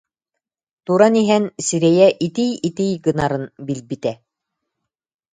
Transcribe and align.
Туран 0.85 1.15
иһэн, 1.21 1.45
сирэйэ 1.65 2.07
итий-итий 2.25 2.93
гынарын 3.05 3.45
билбитэ 3.65 4.11